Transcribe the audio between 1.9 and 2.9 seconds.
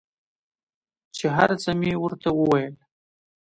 ورته وويل.